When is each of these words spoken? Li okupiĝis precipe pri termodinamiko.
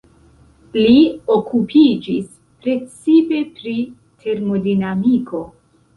Li 0.77 0.95
okupiĝis 1.33 2.25
precipe 2.63 3.43
pri 3.59 3.77
termodinamiko. 4.25 5.43